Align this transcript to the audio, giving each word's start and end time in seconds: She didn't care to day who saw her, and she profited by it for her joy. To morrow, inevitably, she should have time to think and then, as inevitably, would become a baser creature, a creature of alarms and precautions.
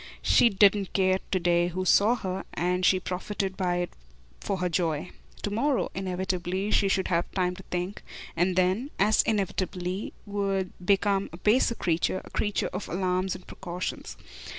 She 0.23 0.49
didn't 0.49 0.93
care 0.93 1.19
to 1.29 1.39
day 1.39 1.67
who 1.67 1.85
saw 1.85 2.15
her, 2.15 2.43
and 2.55 2.83
she 2.83 2.99
profited 2.99 3.55
by 3.55 3.75
it 3.75 3.91
for 4.39 4.57
her 4.57 4.67
joy. 4.67 5.11
To 5.43 5.51
morrow, 5.51 5.91
inevitably, 5.93 6.71
she 6.71 6.87
should 6.87 7.09
have 7.09 7.29
time 7.33 7.55
to 7.57 7.63
think 7.69 8.01
and 8.35 8.55
then, 8.55 8.89
as 8.97 9.21
inevitably, 9.21 10.13
would 10.25 10.73
become 10.83 11.29
a 11.31 11.37
baser 11.37 11.75
creature, 11.75 12.19
a 12.25 12.31
creature 12.31 12.71
of 12.73 12.89
alarms 12.89 13.35
and 13.35 13.45
precautions. 13.45 14.17